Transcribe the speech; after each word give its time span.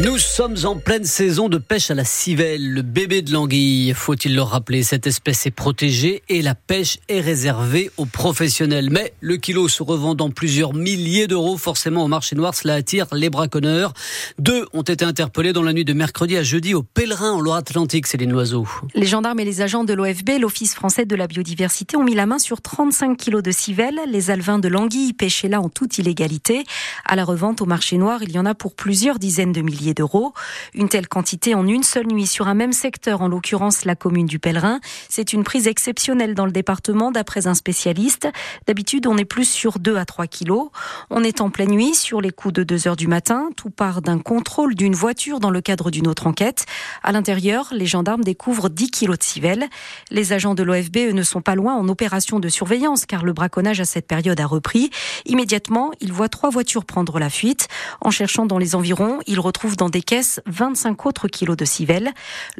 Nous 0.00 0.18
sommes 0.18 0.56
en 0.64 0.74
pleine 0.74 1.04
saison 1.04 1.48
de 1.48 1.56
pêche 1.56 1.88
à 1.88 1.94
la 1.94 2.04
civelle, 2.04 2.72
le 2.72 2.82
bébé 2.82 3.22
de 3.22 3.32
l'anguille. 3.32 3.94
Faut-il 3.94 4.34
le 4.34 4.42
rappeler, 4.42 4.82
cette 4.82 5.06
espèce 5.06 5.46
est 5.46 5.52
protégée 5.52 6.24
et 6.28 6.42
la 6.42 6.56
pêche 6.56 6.98
est 7.08 7.20
réservée 7.20 7.92
aux 7.96 8.04
professionnels. 8.04 8.90
Mais 8.90 9.14
le 9.20 9.36
kilo 9.36 9.68
se 9.68 9.84
revend 9.84 10.16
dans 10.16 10.30
plusieurs 10.30 10.74
milliers 10.74 11.28
d'euros, 11.28 11.56
forcément 11.56 12.02
au 12.02 12.08
marché 12.08 12.34
noir, 12.34 12.56
cela 12.56 12.74
attire 12.74 13.06
les 13.12 13.30
braconneurs. 13.30 13.92
Deux 14.40 14.66
ont 14.72 14.82
été 14.82 15.04
interpellés 15.04 15.52
dans 15.52 15.62
la 15.62 15.72
nuit 15.72 15.84
de 15.84 15.92
mercredi 15.92 16.36
à 16.36 16.42
jeudi 16.42 16.74
au 16.74 16.82
Pèlerin 16.82 17.30
en 17.30 17.40
Loire-Atlantique, 17.40 18.08
c'est 18.08 18.18
les 18.18 18.26
noiseaux. 18.26 18.66
Les 18.96 19.06
gendarmes 19.06 19.38
et 19.38 19.44
les 19.44 19.60
agents 19.60 19.84
de 19.84 19.92
l'OFB, 19.92 20.40
l'Office 20.40 20.74
français 20.74 21.04
de 21.04 21.14
la 21.14 21.28
biodiversité, 21.28 21.96
ont 21.96 22.02
mis 22.02 22.16
la 22.16 22.26
main 22.26 22.40
sur 22.40 22.60
35 22.60 23.16
kilos 23.16 23.44
de 23.44 23.52
civelle. 23.52 24.00
Les 24.08 24.32
alevins 24.32 24.58
de 24.58 24.66
l'anguille 24.66 25.12
pêchés 25.12 25.46
là 25.46 25.60
en 25.60 25.68
toute 25.68 25.98
illégalité. 25.98 26.64
À 27.04 27.14
la 27.14 27.24
revente 27.24 27.62
au 27.62 27.66
marché 27.66 27.96
noir, 27.96 28.24
il 28.24 28.32
y 28.32 28.40
en 28.40 28.44
a 28.44 28.56
pour 28.56 28.74
plusieurs 28.74 29.20
dizaines 29.20 29.52
de 29.52 29.60
milliers 29.60 29.83
d'euros. 29.92 30.32
Une 30.72 30.88
telle 30.88 31.08
quantité 31.08 31.54
en 31.54 31.66
une 31.66 31.82
seule 31.82 32.06
nuit 32.06 32.26
sur 32.26 32.48
un 32.48 32.54
même 32.54 32.72
secteur, 32.72 33.20
en 33.20 33.28
l'occurrence 33.28 33.84
la 33.84 33.96
commune 33.96 34.26
du 34.26 34.38
Pèlerin, 34.38 34.80
c'est 35.10 35.32
une 35.32 35.44
prise 35.44 35.66
exceptionnelle 35.66 36.34
dans 36.34 36.46
le 36.46 36.52
département 36.52 37.10
d'après 37.10 37.46
un 37.46 37.54
spécialiste. 37.54 38.28
D'habitude, 38.66 39.06
on 39.06 39.18
est 39.18 39.24
plus 39.24 39.48
sur 39.48 39.78
2 39.78 39.96
à 39.96 40.04
3 40.04 40.26
kilos. 40.26 40.70
On 41.10 41.22
est 41.24 41.40
en 41.40 41.50
pleine 41.50 41.70
nuit 41.70 41.94
sur 41.94 42.20
les 42.20 42.30
coups 42.30 42.54
de 42.54 42.62
2 42.62 42.88
heures 42.88 42.96
du 42.96 43.08
matin. 43.08 43.50
Tout 43.56 43.70
part 43.70 44.00
d'un 44.00 44.18
contrôle 44.18 44.74
d'une 44.74 44.94
voiture 44.94 45.40
dans 45.40 45.50
le 45.50 45.60
cadre 45.60 45.90
d'une 45.90 46.06
autre 46.06 46.26
enquête. 46.26 46.66
À 47.02 47.12
l'intérieur, 47.12 47.68
les 47.72 47.86
gendarmes 47.86 48.22
découvrent 48.22 48.68
10 48.68 48.90
kilos 48.90 49.18
de 49.18 49.24
civelle. 49.24 49.66
Les 50.10 50.32
agents 50.32 50.54
de 50.54 50.62
l'OFB 50.62 51.12
ne 51.12 51.22
sont 51.22 51.42
pas 51.42 51.54
loin 51.54 51.74
en 51.74 51.88
opération 51.88 52.40
de 52.40 52.48
surveillance 52.48 53.06
car 53.06 53.24
le 53.24 53.32
braconnage 53.32 53.80
à 53.80 53.84
cette 53.84 54.06
période 54.06 54.38
a 54.40 54.46
repris. 54.46 54.90
Immédiatement, 55.26 55.90
ils 56.00 56.12
voient 56.12 56.28
trois 56.28 56.50
voitures 56.50 56.84
prendre 56.84 57.18
la 57.18 57.30
fuite. 57.30 57.68
En 58.00 58.10
cherchant 58.10 58.46
dans 58.46 58.58
les 58.58 58.74
environs, 58.74 59.18
ils 59.26 59.40
retrouvent 59.40 59.73
dans 59.76 59.88
des 59.88 60.02
caisses 60.02 60.40
25 60.46 61.06
autres 61.06 61.28
kilos 61.28 61.56
de 61.56 61.64
civelle. 61.64 62.10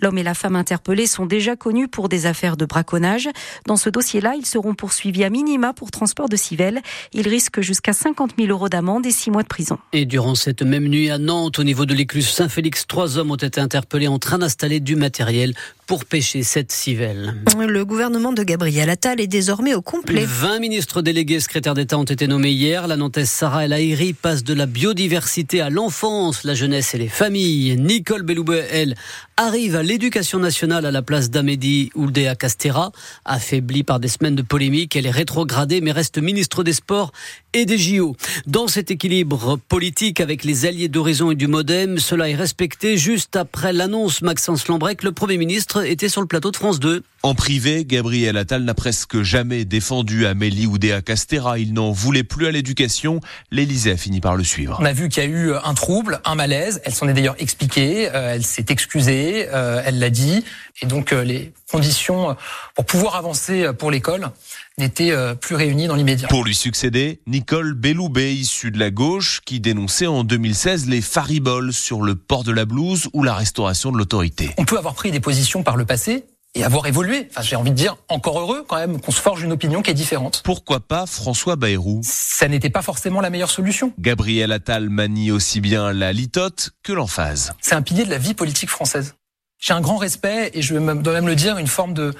L'homme 0.01 0.19
et 0.19 0.23
la 0.23 0.35
femme 0.35 0.57
interpellés 0.57 1.07
sont 1.07 1.27
déjà 1.27 1.57
connus 1.57 1.89
pour 1.89 2.09
des 2.09 2.27
affaires 2.27 2.57
de 2.57 2.65
braconnage. 2.65 3.29
Dans 3.67 3.77
ce 3.77 3.91
dossier-là, 3.91 4.35
ils 4.37 4.47
seront 4.47 4.75
poursuivis 4.75 5.25
à 5.25 5.31
minima 5.31 5.73
pour 5.73 5.91
transport 5.91 6.29
de 6.29 6.37
civelle. 6.37 6.81
Ils 7.13 7.29
risquent 7.29 7.61
jusqu'à 7.61 7.93
50 7.93 8.33
000 8.39 8.51
euros 8.51 8.69
d'amende 8.69 9.07
et 9.07 9.11
6 9.11 9.31
mois 9.31 9.43
de 9.43 9.49
prison. 9.49 9.79
Et 9.93 10.07
durant 10.07 10.35
cette 10.35 10.63
même 10.63 10.89
nuit 10.89 11.11
à 11.11 11.19
Nantes, 11.19 11.59
au 11.59 11.65
niveau 11.65 11.87
de 11.87 11.95
l'écluse 11.95 12.29
Saint-Félix, 12.29 12.87
trois 12.87 13.19
hommes 13.19 13.31
ont 13.31 13.37
été 13.37 13.61
interpellés 13.61 14.09
en 14.09 14.19
train 14.19 14.39
d'installer 14.39 14.81
du 14.81 14.97
matériel 14.97 15.55
pour 15.87 16.05
pêcher 16.05 16.43
cette 16.43 16.73
civelle. 16.73 17.35
Le 17.59 17.85
gouvernement 17.85 18.33
de 18.33 18.43
Gabriel 18.43 18.89
Attal 18.89 19.21
est 19.21 19.27
désormais 19.27 19.75
au 19.75 19.83
complet. 19.83 20.25
20 20.27 20.59
ministres 20.59 21.03
délégués 21.03 21.41
secrétaires 21.41 21.75
d'État 21.75 21.99
ont 21.99 22.05
été 22.05 22.27
nommés 22.27 22.51
hier. 22.51 22.87
La 22.87 22.97
Nantaise 22.97 23.29
Sarah 23.29 23.65
El 23.67 23.73
Haïry 23.73 24.13
passe 24.13 24.45
de 24.45 24.55
la 24.55 24.67
biodiversité 24.67 25.61
à 25.61 25.71
l'enfance, 25.71 26.45
la 26.45 26.55
jeunesse 26.55 26.95
et 26.95 26.99
les 26.99 27.04
familles. 27.09 27.77
Nicole 27.77 28.23
Belloubet, 28.23 28.67
elle, 28.71 28.95
arrive 29.37 29.75
à 29.77 29.83
l'éducation 29.83 30.39
nationale 30.39 30.87
à 30.87 30.91
la 30.91 31.03
place 31.03 31.31
d'Amédi 31.31 31.91
Ouldea 31.95 32.35
Castera. 32.37 32.93
Affaiblie 33.25 33.83
par 33.83 34.01
des 34.01 34.09
semaines 34.09 34.37
de 34.37 34.43
polémique, 34.43 34.95
elle 34.97 35.07
est 35.07 35.11
rétrogradée 35.11 35.81
mais 35.81 35.93
reste 35.93 36.19
ministre 36.19 36.63
des 36.63 36.73
Sports 36.73 37.13
et 37.53 37.67
des 37.67 37.79
JO. 37.79 38.17
Dans 38.47 38.69
cet 38.69 38.91
équilibre 38.91 39.57
politique 39.69 40.21
avec 40.21 40.45
les 40.45 40.67
alliés 40.67 40.89
d'Horizon 40.89 41.31
et 41.31 41.37
du 41.37 41.47
Modem, 41.47 41.99
cela 41.99 42.29
est 42.29 42.35
respecté 42.35 42.97
juste 42.97 43.37
après 43.37 43.73
l'annonce 43.73 44.23
Maxence 44.23 44.69
Lambrec, 44.69 45.03
le 45.03 45.13
Premier 45.13 45.37
ministre 45.37 45.85
était 45.85 46.09
sur 46.09 46.21
le 46.21 46.27
plateau 46.27 46.51
de 46.51 46.57
France 46.57 46.81
2. 46.81 47.03
En 47.23 47.35
privé, 47.35 47.85
Gabriel 47.87 48.37
Attal 48.37 48.65
n'a 48.65 48.75
presque 48.75 49.23
jamais 49.23 49.65
défendu 49.65 50.27
Amélie 50.27 50.67
Oudéa 50.67 51.01
Castera. 51.01 51.59
Il 51.59 51.73
n'en 51.73 51.91
voulait 51.91 52.23
plus 52.23 52.47
à 52.47 52.51
l'éducation. 52.51 53.21
L'Élysée 53.51 53.93
a 53.93 53.97
fini 53.97 54.21
par 54.21 54.37
le 54.37 54.45
suivre. 54.45 54.77
On 54.81 54.85
a 54.85 54.93
vu 54.93 55.09
qu'il 55.09 55.23
y 55.23 55.27
a 55.27 55.29
eu 55.29 55.55
un 55.55 55.75
trouble, 55.75 56.21
un 56.25 56.35
malaise. 56.35 56.83
Elle 56.85 56.94
s'en 56.95 57.09
est 57.09 57.15
d'ailleurs 57.15 57.37
expliquée. 57.39 58.09
Euh, 58.15 58.35
elle 58.35 58.45
s'est 58.45 58.67
excusée. 58.69 59.49
Euh, 59.53 59.83
elle 59.85 59.99
l'a 59.99 60.11
dit. 60.11 60.45
Et 60.83 60.87
donc, 60.87 61.13
euh, 61.13 61.23
les 61.25 61.53
conditions 61.71 62.37
pour 62.75 62.85
pouvoir 62.85 63.17
avancer 63.17 63.73
pour 63.79 63.91
l'école 63.91 64.31
n'étaient 64.79 65.13
plus 65.41 65.55
réunies 65.57 65.87
dans 65.87 65.97
l'immédiat. 65.97 66.29
Pour 66.29 66.45
lui 66.45 66.55
succéder, 66.55 67.21
Nicole 67.27 67.75
Belloubet, 67.75 68.35
issue 68.35 68.71
de 68.71 68.79
la 68.79 68.91
gauche, 68.91 69.41
qui 69.45 69.61
dénonçait 69.61 70.07
en 70.07 70.25
2016 70.25 70.89
les 70.89 71.01
fariboles 71.01 71.73
sur 71.73 72.03
le 72.03 72.15
port 72.15 72.45
de 72.45 72.53
la 72.53 72.65
blouse 72.65 73.09
ou 73.13 73.23
la 73.23 73.35
restauration 73.35 73.91
de 73.93 73.99
l'autorité. 73.99 74.51
On 74.57 74.65
peut 74.65 74.79
avoir 74.79 74.95
pris 74.95 75.11
des 75.11 75.21
positions 75.21 75.63
par 75.63 75.77
le 75.77 75.85
passé 75.85 76.25
et 76.55 76.65
avoir 76.65 76.87
évolué. 76.87 77.29
Enfin, 77.31 77.43
j'ai 77.43 77.57
envie 77.57 77.71
de 77.71 77.77
dire 77.77 77.97
encore 78.09 78.39
heureux 78.39 78.65
quand 78.67 78.77
même 78.77 79.01
qu'on 79.01 79.13
se 79.13 79.21
forge 79.21 79.43
une 79.43 79.53
opinion 79.53 79.83
qui 79.83 79.91
est 79.91 79.95
différente. 79.95 80.43
Pourquoi 80.45 80.81
pas 80.81 81.07
François 81.07 81.57
Bayrou? 81.57 82.01
Ça 82.05 82.49
n'était 82.49 82.71
pas 82.71 82.83
forcément 82.83 83.21
la 83.21 83.31
meilleure 83.31 83.51
solution. 83.51 83.93
Gabriel 83.99 84.53
Attal 84.53 84.89
manie 84.89 85.31
aussi 85.31 85.61
bien 85.61 85.93
la 85.93 86.13
litote 86.13 86.71
que 86.83 86.93
l'emphase. 86.93 87.55
C'est 87.61 87.75
un 87.75 87.83
pilier 87.83 88.05
de 88.05 88.11
la 88.11 88.19
vie 88.19 88.35
politique 88.35 88.71
française. 88.71 89.15
J'ai 89.59 89.73
un 89.73 89.81
grand 89.81 89.97
respect 89.97 90.51
et 90.55 90.63
je 90.63 90.75
dois 90.75 91.13
même 91.13 91.27
le 91.27 91.35
dire, 91.35 91.59
une 91.59 91.67
forme 91.67 91.95
de 91.95 92.13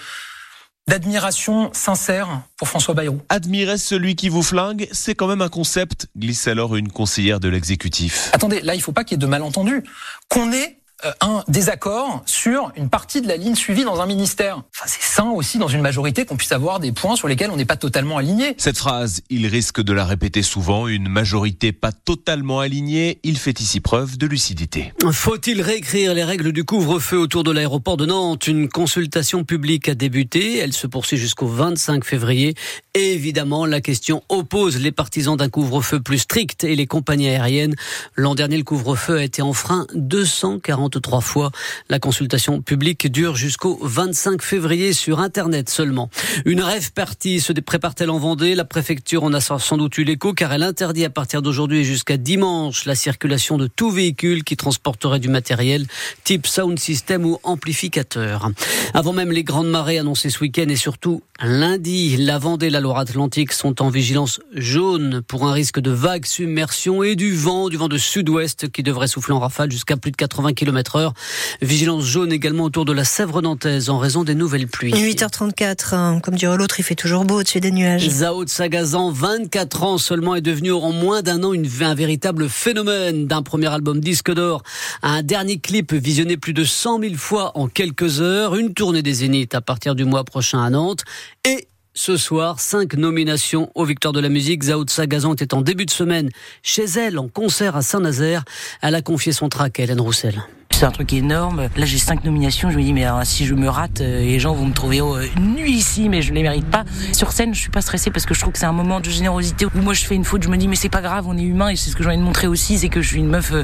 d'admiration 0.87 1.71
sincère 1.73 2.43
pour 2.59 2.69
François 2.69 2.93
Bayrou. 2.93 3.21
Admirer 3.31 3.79
celui 3.79 4.17
qui 4.17 4.29
vous 4.29 4.43
flingue, 4.43 4.87
c'est 4.93 5.15
quand 5.15 5.27
même 5.27 5.41
un 5.41 5.49
concept, 5.49 6.09
glisse 6.17 6.47
alors 6.47 6.77
une 6.77 6.93
conseillère 6.93 7.41
de 7.41 7.49
l'exécutif. 7.49 8.29
Attendez, 8.35 8.61
là 8.61 8.75
il 8.75 8.83
faut 8.83 8.93
pas 8.93 9.03
qu'il 9.03 9.13
y 9.13 9.15
ait 9.17 9.19
de 9.19 9.27
malentendus. 9.27 9.83
Qu'on 10.29 10.53
ait 10.53 10.81
un 11.21 11.45
désaccord 11.49 12.23
sur 12.25 12.73
une 12.77 12.89
partie 12.89 13.21
de 13.21 13.29
la 13.29 13.37
ligne 13.37 13.55
suivie 13.55 13.85
dans 13.85 14.01
un 14.01 14.07
ministère. 14.07 14.63
Enfin, 14.75 14.87
c'est 14.87 15.03
sain 15.03 15.31
aussi 15.31 15.59
dans 15.59 15.69
une 15.69 15.81
majorité 15.81 16.25
qu'on 16.25 16.37
puisse 16.37 16.53
avoir 16.53 16.81
des 16.81 16.93
points 16.93 17.17
sur 17.17 17.29
lesquels 17.29 17.51
on 17.51 17.57
n'est 17.57 17.65
pas 17.65 17.77
totalement 17.77 18.17
aligné. 18.17 18.55
Cette 18.59 18.79
phrase, 18.79 19.23
il 19.29 19.47
risque 19.47 19.83
de 19.83 19.93
la 19.93 20.05
répéter 20.05 20.43
souvent, 20.43 20.89
une 20.89 21.09
majorité 21.09 21.73
pas 21.73 21.93
totalement 21.93 22.61
alignée, 22.61 23.19
il 23.23 23.39
fait 23.39 23.61
ici 23.61 23.81
preuve 23.81 24.17
de 24.17 24.27
lucidité. 24.27 24.93
Faut-il 25.13 25.61
réécrire 25.61 26.15
les 26.15 26.25
règles 26.25 26.53
du 26.53 26.65
couvre-feu 26.65 27.19
autour 27.19 27.45
de 27.45 27.51
l'aéroport 27.51 27.97
de 27.97 28.07
Nantes? 28.07 28.47
Une 28.47 28.69
consultation 28.69 29.45
publique 29.45 29.89
a 29.89 29.95
débuté, 29.95 30.59
elle 30.59 30.73
se 30.73 30.87
poursuit 30.87 31.17
jusqu'au 31.17 31.47
25 31.47 32.05
février. 32.05 32.55
Évidemment, 32.95 33.67
la 33.67 33.81
question 33.81 34.23
oppose 34.29 34.79
les 34.79 34.93
partisans 34.93 35.37
d'un 35.37 35.49
couvre-feu 35.49 36.01
plus 36.01 36.19
strict 36.19 36.65
et 36.65 36.77
les 36.77 36.87
compagnies 36.87 37.29
aériennes. 37.29 37.75
L'an 38.15 38.35
dernier, 38.35 38.57
le 38.57 38.65
couvre-feu 38.65 39.19
a 39.19 39.23
été 39.25 39.43
enfreint 39.43 39.87
240 39.95 40.84
trois 40.89 41.21
fois. 41.21 41.51
La 41.89 41.99
consultation 41.99 42.63
publique 42.63 43.11
dure 43.11 43.37
jusqu'au 43.37 43.79
25 43.83 44.43
février 44.43 44.93
sur 44.93 45.21
Internet 45.21 45.69
seulement. 45.69 46.11
Une 46.45 46.61
rêve 46.61 46.93
partie 46.93 47.41
se 47.41 47.53
prépare-t-elle 47.53 48.11
en 48.11 48.19
Vendée? 48.19 48.55
La 48.55 48.65
préfecture 48.65 49.25
en 49.25 49.33
a 49.33 49.41
sans 49.41 49.77
doute 49.77 49.99
eu 49.99 50.05
l'écho 50.05 50.33
car 50.33 50.53
elle 50.53 50.63
interdit 50.63 51.05
à 51.05 51.11
partir 51.11 51.43
d'aujourd'hui 51.43 51.81
et 51.81 51.85
jusqu'à 51.85 52.17
dimanche 52.17 52.85
la 52.85 52.95
circulation 52.95 53.59
de 53.59 53.67
tout 53.67 53.91
véhicule 53.91 54.45
qui 54.45 54.57
transporterait 54.57 55.21
du 55.21 55.29
matériel 55.29 55.87
type 56.25 56.47
sound 56.47 56.79
system 56.79 57.25
ou 57.25 57.39
amplificateur. 57.43 58.51
Avant 58.95 59.13
même 59.13 59.33
les 59.33 59.45
grandes 59.45 59.71
marées 59.71 59.99
annoncées 59.99 60.31
ce 60.31 60.41
week-end 60.41 60.69
et 60.69 60.77
surtout 60.77 61.23
lundi, 61.43 62.17
la 62.17 62.39
Vendée 62.39 62.67
et 62.67 62.71
la 62.71 62.81
Loire-Atlantique 62.81 63.53
sont 63.53 63.83
en 63.83 63.91
vigilance 63.91 64.41
jaune 64.55 65.21
pour 65.27 65.47
un 65.47 65.53
risque 65.53 65.81
de 65.81 65.91
vague 65.91 66.27
submersion 66.27 67.03
et 67.03 67.17
du 67.17 67.35
vent, 67.35 67.69
du 67.69 67.77
vent 67.77 67.89
de 67.89 67.99
sud-ouest 67.99 68.71
qui 68.71 68.83
devrait 68.83 69.09
souffler 69.09 69.35
en 69.35 69.41
rafale 69.41 69.71
jusqu'à 69.71 69.97
plus 69.97 70.13
de 70.13 70.17
80 70.17 70.53
km 70.53 71.13
Vigilance 71.61 72.05
jaune 72.05 72.33
également 72.33 72.65
autour 72.65 72.85
de 72.85 72.93
la 72.93 73.05
Sèvre 73.05 73.43
nantaise 73.43 73.91
en 73.91 73.99
raison 73.99 74.23
des 74.23 74.35
nouvelles 74.35 74.69
pluies. 74.69 74.93
8h34, 74.93 75.95
hein, 75.95 76.21
comme 76.21 76.37
dirait 76.37 76.57
l'autre, 76.57 76.79
il 76.79 76.85
fait 76.85 76.95
toujours 76.95 77.25
beau 77.25 77.41
au-dessus 77.41 77.61
des 77.61 77.73
nuages. 77.73 78.09
Zao 78.09 78.45
de 78.45 78.51
Sagazan, 78.51 79.11
24 79.11 79.83
ans 79.83 79.99
seulement, 79.99 80.37
est 80.37 80.41
devenu 80.41 80.73
en 80.73 80.93
moins 80.93 81.23
d'un 81.23 81.43
an 81.43 81.53
une, 81.53 81.69
un 81.81 81.95
véritable 81.95 82.49
phénomène. 82.49 83.27
D'un 83.27 83.43
premier 83.43 83.69
album 83.69 84.01
disque 84.01 84.33
d'or 84.33 84.63
à 85.03 85.11
un 85.11 85.23
dernier 85.23 85.59
clip 85.59 85.93
visionné 85.93 86.37
plus 86.37 86.53
de 86.55 86.65
100 86.65 87.01
000 87.01 87.15
fois 87.17 87.53
en 87.59 87.67
quelques 87.67 88.21
heures, 88.21 88.55
une 88.55 88.73
tournée 88.73 89.03
des 89.03 89.15
Zéniths 89.15 89.55
à 89.55 89.61
partir 89.61 89.95
du 89.95 90.05
mois 90.05 90.25
prochain 90.25 90.63
à 90.63 90.71
Nantes 90.71 91.05
et 91.45 91.69
ce 91.95 92.17
soir, 92.17 92.59
cinq 92.59 92.95
nominations 92.95 93.71
aux 93.77 93.85
Victoires 93.85 94.13
de 94.13 94.21
la 94.21 94.29
musique. 94.29 94.65
Zao 94.65 94.85
Sagazan 94.87 95.33
était 95.35 95.55
en 95.55 95.63
début 95.63 95.87
de 95.87 95.91
semaine 95.91 96.29
chez 96.63 96.85
elle 96.85 97.19
en 97.19 97.29
concert 97.29 97.77
à 97.77 97.83
Saint-Nazaire. 97.83 98.45
Elle 98.83 98.97
a 98.97 99.03
confié 99.03 99.33
son 99.33 99.49
track 99.49 99.79
à 99.79 99.85
Hélène 99.85 100.01
Roussel. 100.01 100.43
C'est 100.75 100.87
un 100.87 100.91
truc 100.91 101.13
énorme. 101.13 101.69
Là, 101.77 101.87
j'ai 101.87 101.99
cinq 101.99 102.25
nominations. 102.25 102.69
Je 102.69 102.77
me 102.77 102.83
dis, 102.83 102.93
mais 102.93 103.07
si 103.23 103.47
je 103.47 103.55
me 103.55 103.69
rate, 103.69 104.01
euh, 104.01 104.23
les 104.23 104.41
gens 104.41 104.55
vont 104.55 104.67
me 104.67 104.73
trouver 104.73 105.01
oh, 105.01 105.17
ici, 105.65 106.09
mais 106.09 106.21
je 106.21 106.31
ne 106.31 106.35
les 106.35 106.43
mérite 106.43 106.69
pas. 106.69 106.85
Sur 107.13 107.31
scène, 107.31 107.55
je 107.55 107.61
suis 107.61 107.71
pas 107.71 107.81
stressée 107.81 108.11
parce 108.11 108.27
que 108.27 108.35
je 108.35 108.41
trouve 108.41 108.53
que 108.53 108.59
c'est 108.59 108.67
un 108.67 108.73
moment 108.73 108.99
de 108.99 109.09
générosité 109.09 109.67
où 109.67 109.71
moi 109.75 109.95
je 109.95 110.05
fais 110.05 110.17
une 110.17 110.25
faute. 110.25 110.43
Je 110.43 110.49
me 110.49 110.57
dis, 110.57 110.67
mais 110.67 110.75
c'est 110.75 110.89
pas 110.89 111.01
grave, 111.01 111.27
on 111.29 111.39
est 111.39 111.43
humain 111.43 111.69
et 111.69 111.77
c'est 111.77 111.91
ce 111.91 111.97
que 111.97 112.03
j'ai 112.03 112.09
envie 112.09 112.19
de 112.19 112.25
montrer 112.25 112.49
aussi, 112.49 112.77
c'est 112.79 112.89
que 112.89 113.03
je 113.03 113.09
suis 113.09 113.21
une 113.21 113.29
meuf 113.29 113.53
euh, 113.53 113.63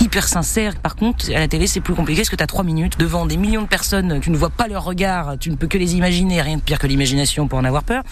hyper 0.00 0.26
sincère. 0.26 0.74
Par 0.74 0.96
contre, 0.96 1.30
à 1.30 1.38
la 1.38 1.46
télé, 1.46 1.68
c'est 1.68 1.80
plus 1.80 1.94
compliqué 1.94 2.22
parce 2.22 2.28
que 2.28 2.34
tu 2.34 2.42
as 2.42 2.48
trois 2.48 2.64
minutes 2.64 2.98
devant 2.98 3.24
des 3.24 3.36
millions 3.36 3.62
de 3.62 3.68
personnes. 3.68 4.18
Tu 4.20 4.32
ne 4.32 4.36
vois 4.36 4.50
pas 4.50 4.66
leur 4.66 4.82
regard, 4.82 5.38
tu 5.38 5.50
ne 5.50 5.54
peux 5.54 5.68
que 5.68 5.78
les 5.78 5.94
imaginer. 5.94 6.42
Rien 6.42 6.56
de 6.56 6.62
pire 6.62 6.80
que 6.80 6.88
l'imagination 6.88 7.46
pour 7.46 7.60
en 7.60 7.64
avoir 7.64 7.84
peur. 7.84 8.02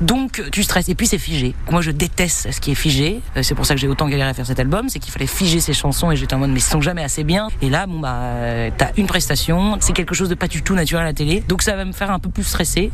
Donc, 0.00 0.40
tu 0.52 0.62
stresses 0.62 0.88
et 0.88 0.94
puis 0.94 1.08
c'est 1.08 1.18
figé. 1.18 1.56
Moi, 1.68 1.82
je 1.82 1.90
déteste 1.90 2.52
ce 2.52 2.60
qui 2.60 2.70
est 2.70 2.76
figé. 2.76 3.20
Euh, 3.36 3.42
c'est 3.42 3.56
pour 3.56 3.66
ça 3.66 3.74
que 3.74 3.80
j'ai 3.80 3.88
autant 3.88 4.08
galéré 4.08 4.30
à 4.30 4.34
faire 4.34 4.46
cet 4.46 4.60
album, 4.60 4.88
c'est 4.88 5.00
qu'il 5.00 5.12
fallait 5.12 5.26
figer 5.26 5.58
ces 5.58 5.74
chansons 5.74 6.12
et 6.12 6.16
j'étais 6.16 6.34
en 6.34 6.38
mode, 6.38 6.50
mais 6.50 6.60
ils 6.60 6.62
sont 6.62 6.80
jamais 6.80 7.02
assez 7.02 7.24
bien. 7.24 7.48
Et 7.60 7.70
là, 7.70 7.87
bon 7.88 7.98
bah 7.98 8.70
t'as 8.76 8.90
une 8.96 9.06
prestation, 9.06 9.78
c'est 9.80 9.92
quelque 9.92 10.14
chose 10.14 10.28
de 10.28 10.34
pas 10.34 10.46
du 10.46 10.62
tout 10.62 10.74
naturel 10.74 11.02
à 11.04 11.06
la 11.06 11.14
télé, 11.14 11.42
donc 11.48 11.62
ça 11.62 11.74
va 11.74 11.84
me 11.84 11.92
faire 11.92 12.10
un 12.10 12.18
peu 12.18 12.28
plus 12.28 12.44
stresser. 12.44 12.92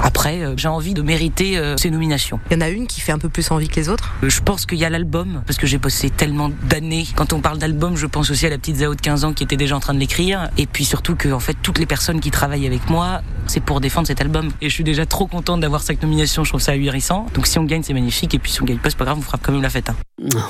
Après, 0.00 0.42
euh, 0.42 0.54
j'ai 0.56 0.68
envie 0.68 0.94
de 0.94 1.02
mériter 1.02 1.58
euh, 1.58 1.76
ces 1.76 1.90
nominations. 1.90 2.40
Il 2.50 2.54
y 2.54 2.56
en 2.56 2.60
a 2.62 2.68
une 2.70 2.86
qui 2.86 3.00
fait 3.00 3.12
un 3.12 3.18
peu 3.18 3.28
plus 3.28 3.50
envie 3.50 3.68
que 3.68 3.76
les 3.76 3.88
autres? 3.88 4.14
Je 4.22 4.40
pense 4.40 4.66
qu'il 4.66 4.78
y 4.78 4.84
a 4.84 4.90
l'album, 4.90 5.42
parce 5.46 5.58
que 5.58 5.66
j'ai 5.66 5.78
bossé 5.78 6.10
tellement 6.10 6.50
d'années. 6.64 7.06
Quand 7.14 7.32
on 7.32 7.40
parle 7.40 7.58
d'album, 7.58 7.96
je 7.96 8.06
pense 8.06 8.30
aussi 8.30 8.46
à 8.46 8.50
la 8.50 8.58
petite 8.58 8.76
Zao 8.76 8.94
de 8.94 9.00
15 9.00 9.24
ans 9.24 9.32
qui 9.32 9.44
était 9.44 9.56
déjà 9.56 9.76
en 9.76 9.80
train 9.80 9.94
de 9.94 10.00
l'écrire, 10.00 10.48
et 10.56 10.66
puis 10.66 10.84
surtout 10.84 11.14
que 11.14 11.30
en 11.30 11.40
fait 11.40 11.56
toutes 11.62 11.78
les 11.78 11.86
personnes 11.86 12.20
qui 12.20 12.30
travaillent 12.30 12.66
avec 12.66 12.88
moi, 12.88 13.20
c'est 13.52 13.60
pour 13.60 13.82
défendre 13.82 14.06
cet 14.06 14.22
album. 14.22 14.50
Et 14.62 14.70
je 14.70 14.74
suis 14.74 14.82
déjà 14.82 15.04
trop 15.04 15.26
contente 15.26 15.60
d'avoir 15.60 15.82
cette 15.82 16.02
nomination, 16.02 16.42
je 16.42 16.48
trouve 16.48 16.62
ça 16.62 16.72
ahurissant. 16.72 17.26
Donc 17.34 17.46
si 17.46 17.58
on 17.58 17.64
gagne, 17.64 17.82
c'est 17.82 17.92
magnifique, 17.92 18.32
et 18.32 18.38
puis 18.38 18.50
si 18.50 18.62
on 18.62 18.64
gagne 18.64 18.78
pas, 18.78 18.88
c'est 18.88 18.96
pas 18.96 19.04
grave, 19.04 19.18
on 19.18 19.22
fera 19.22 19.36
quand 19.36 19.52
même 19.52 19.60
la 19.60 19.68
fête. 19.68 19.90
Hein. 19.90 19.96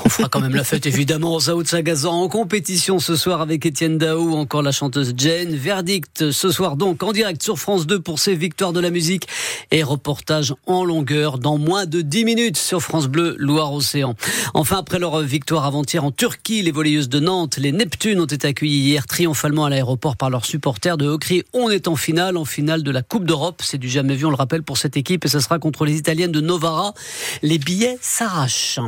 On 0.05 0.09
fera 0.09 0.29
quand 0.29 0.39
même 0.39 0.55
la 0.55 0.63
fête, 0.63 0.85
évidemment. 0.85 1.37
Zao 1.37 1.63
de 1.63 1.67
Sagazan 1.67 2.13
en 2.13 2.29
compétition 2.29 2.99
ce 2.99 3.17
soir 3.17 3.41
avec 3.41 3.65
Étienne 3.65 3.97
Dao, 3.97 4.35
encore 4.35 4.61
la 4.61 4.71
chanteuse 4.71 5.13
Jane. 5.17 5.53
Verdict 5.53 6.31
ce 6.31 6.49
soir 6.49 6.77
donc 6.77 7.03
en 7.03 7.11
direct 7.11 7.43
sur 7.43 7.59
France 7.59 7.87
2 7.87 7.99
pour 7.99 8.19
ses 8.19 8.35
victoires 8.35 8.71
de 8.71 8.79
la 8.79 8.89
musique 8.89 9.27
et 9.71 9.83
reportage 9.83 10.53
en 10.65 10.85
longueur 10.85 11.39
dans 11.39 11.57
moins 11.57 11.85
de 11.85 12.01
10 12.01 12.23
minutes 12.23 12.57
sur 12.57 12.81
France 12.81 13.07
Bleu 13.07 13.35
Loire-Océan. 13.37 14.15
Enfin, 14.53 14.77
après 14.77 14.99
leur 14.99 15.19
victoire 15.21 15.65
avant-hier 15.65 16.05
en 16.05 16.11
Turquie, 16.11 16.61
les 16.61 16.71
volleyeuses 16.71 17.09
de 17.09 17.19
Nantes, 17.19 17.57
les 17.57 17.73
Neptunes 17.73 18.21
ont 18.21 18.25
été 18.25 18.47
accueillis 18.47 18.79
hier 18.79 19.07
triomphalement 19.07 19.65
à 19.65 19.69
l'aéroport 19.69 20.15
par 20.15 20.29
leurs 20.29 20.45
supporters 20.45 20.97
de 20.97 21.07
Hocry. 21.07 21.43
On 21.53 21.69
est 21.69 21.89
en 21.89 21.97
finale, 21.97 22.37
en 22.37 22.45
finale 22.45 22.83
de 22.83 22.92
la 22.93 23.01
Coupe 23.01 23.25
d'Europe. 23.25 23.61
C'est 23.63 23.77
du 23.77 23.89
jamais 23.89 24.15
vu, 24.15 24.25
on 24.25 24.29
le 24.29 24.35
rappelle, 24.35 24.63
pour 24.63 24.77
cette 24.77 24.95
équipe 24.95 25.25
et 25.25 25.27
ce 25.27 25.39
sera 25.39 25.59
contre 25.59 25.85
les 25.85 25.97
Italiennes 25.97 26.31
de 26.31 26.41
Novara. 26.41 26.93
Les 27.41 27.57
billets 27.57 27.97
s'arrachent. 28.01 28.79